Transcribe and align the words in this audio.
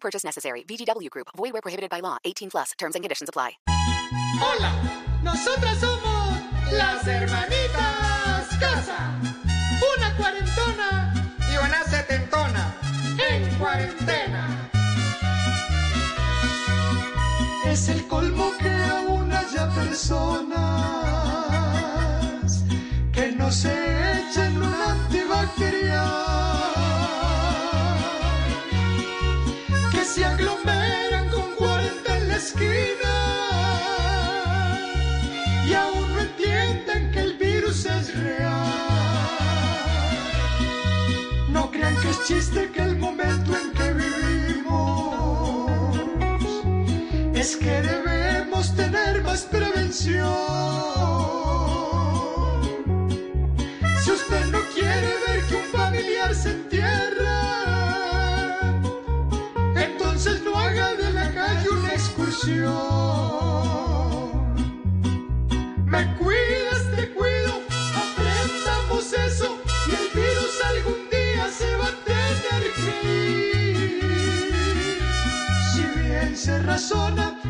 Purchase 0.00 0.24
necessary. 0.24 0.64
VGW 0.64 1.10
Group. 1.10 1.28
Void 1.36 1.52
where 1.52 1.62
prohibited 1.62 1.90
by 1.90 2.00
law. 2.00 2.16
18 2.24 2.50
plus. 2.50 2.72
Terms 2.78 2.94
and 2.94 3.04
conditions 3.04 3.28
apply. 3.28 3.58
Hola, 4.40 4.72
nosotras 5.22 5.78
somos 5.78 6.38
las 6.72 7.06
hermanitas 7.06 8.56
Casa. 8.60 9.18
Una 9.96 10.16
cuarentona 10.16 11.12
y 11.50 11.56
una 11.56 11.84
setentona 11.84 12.74
en 13.28 13.54
cuarentena. 13.58 14.70
Es 17.64 17.88
el 17.88 18.06
colmo 18.08 18.52
que 18.58 18.70
aún 18.70 19.32
haya 19.32 19.68
personas 19.74 20.67
chiste 42.28 42.70
que 42.72 42.82
el 42.82 42.98
momento 42.98 43.56
en 43.56 43.72
que 43.72 43.90
vivimos 43.94 45.70
es 47.34 47.56
que 47.56 47.80
debemos 47.80 48.76
tener 48.76 49.24
más 49.24 49.44
prevención. 49.44 50.26
Si 54.02 54.10
usted 54.10 54.44
no 54.48 54.60
quiere 54.74 55.10
ver 55.26 55.40
que 55.48 55.54
un 55.56 55.68
familiar 55.80 56.34
se 56.34 56.50
entierra, 56.50 57.40
entonces 59.74 60.42
no 60.42 60.54
haga 60.58 60.94
de 60.96 61.10
la 61.14 61.32
calle 61.32 61.68
una 61.70 61.92
excursión. 61.94 62.74
Me 65.86 66.14
cuidas, 66.16 66.47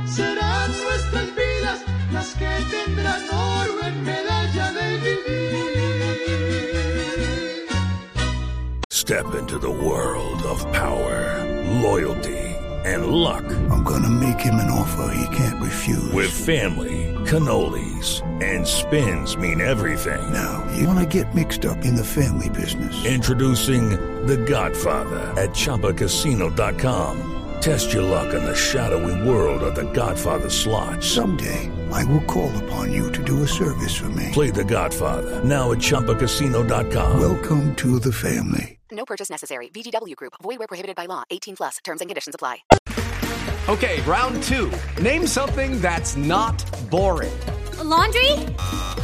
serán 0.06 0.70
nuestras 0.83 1.34
vidas 1.34 1.84
las 2.12 2.34
que 2.34 2.48
tendrán 2.70 3.22
oro 3.31 3.84
en 3.84 4.05
medalla 4.05 4.72
de 4.72 4.98
vivir. 4.98 5.39
Step 8.91 9.34
into 9.34 9.59
the 9.59 9.70
world 9.70 10.42
of 10.42 10.61
power, 10.72 11.44
loyalty, 11.81 12.39
and 12.84 13.06
luck. 13.06 13.44
I'm 13.70 13.83
gonna 13.83 14.11
make 14.11 14.39
him 14.39 14.56
an 14.56 14.70
offer 14.70 15.11
he 15.14 15.36
can't 15.36 15.62
refuse. 15.62 16.12
With 16.12 16.31
family, 16.31 17.14
cannolis, 17.25 18.22
and 18.42 18.66
spins 18.66 19.36
mean 19.36 19.61
everything. 19.61 20.20
Now, 20.32 20.62
you 20.77 20.87
wanna 20.87 21.06
get 21.06 21.34
mixed 21.34 21.65
up 21.65 21.84
in 21.84 21.94
the 21.97 22.04
family 22.04 22.50
business. 22.50 22.94
Introducing 23.06 23.91
The 24.27 24.37
Godfather 24.37 25.32
at 25.41 25.50
ChumbaCasino.com. 25.50 27.38
Test 27.61 27.93
your 27.93 28.03
luck 28.03 28.33
in 28.35 28.45
the 28.45 28.55
shadowy 28.55 29.29
world 29.29 29.63
of 29.65 29.75
The 29.75 29.91
Godfather 29.93 30.49
slot. 30.49 31.03
Someday, 31.03 31.71
I 31.93 32.05
will 32.05 32.23
call 32.23 32.57
upon 32.65 32.93
you 32.93 33.11
to 33.13 33.25
do 33.25 33.43
a 33.43 33.49
service 33.49 33.97
for 33.97 34.09
me. 34.11 34.29
Play 34.33 34.51
The 34.51 34.65
Godfather 34.65 35.43
now 35.45 35.73
at 35.73 35.79
ChumbaCasino.com. 35.79 37.21
Welcome 37.21 37.75
to 37.77 37.99
the 37.99 38.13
family. 38.13 38.79
No 38.93 39.05
purchase 39.05 39.29
necessary. 39.29 39.69
VGW 39.71 40.15
Group. 40.17 40.35
Void 40.43 40.59
where 40.61 40.69
prohibited 40.69 40.97
by 40.97 41.07
law. 41.07 41.25
18 41.31 41.57
plus. 41.57 41.79
Terms 41.85 42.01
and 42.01 42.09
conditions 42.09 42.35
apply. 42.35 42.59
Okay, 43.69 44.01
round 44.03 44.43
two. 44.45 44.73
Name 45.03 45.27
something 45.27 45.81
that's 45.81 46.17
not 46.17 46.65
boring. 46.91 47.39
A 47.79 47.85
laundry? 47.85 48.33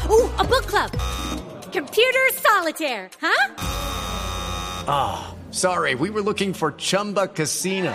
Ooh, 0.08 0.30
a 0.38 0.44
book 0.44 0.66
club. 0.66 0.90
Computer 1.72 2.20
solitaire, 2.32 3.10
huh? 3.20 3.54
Ah, 4.86 5.34
sorry, 5.50 5.94
we 5.96 6.08
were 6.08 6.22
looking 6.22 6.54
for 6.54 6.72
Chumba 6.72 7.26
Casino. 7.26 7.94